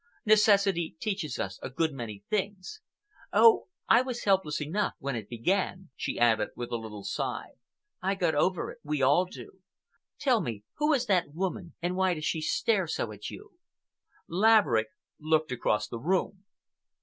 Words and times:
Necessity 0.25 0.95
teaches 0.99 1.37
us 1.37 1.59
a 1.61 1.69
good 1.69 1.93
many 1.93 2.23
things. 2.27 2.81
Oh, 3.31 3.67
I 3.87 4.01
was 4.01 4.23
helpless 4.23 4.59
enough 4.59 4.95
when 4.97 5.15
it 5.15 5.29
began!" 5.29 5.91
she 5.95 6.17
added, 6.17 6.49
with 6.55 6.71
a 6.71 6.75
little 6.77 7.03
sigh. 7.03 7.51
"I 8.01 8.15
got 8.15 8.33
over 8.33 8.71
it. 8.71 8.79
We 8.83 9.03
all 9.03 9.25
do. 9.25 9.59
Tell 10.17 10.41
me—who 10.41 10.91
is 10.93 11.05
that 11.05 11.35
woman, 11.35 11.75
and 11.83 11.95
why 11.95 12.15
does 12.15 12.25
she 12.25 12.41
stare 12.41 12.87
so 12.87 13.11
at 13.11 13.29
you?" 13.29 13.59
Laverick 14.27 14.87
looked 15.19 15.51
across 15.51 15.87
the 15.87 15.99
room. 15.99 16.45